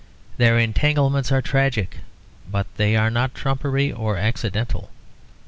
[0.37, 1.97] Their entanglements are tragic,
[2.49, 4.89] but they are not trumpery or accidental.